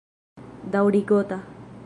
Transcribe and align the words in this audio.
Daŭrigota. 0.77 1.41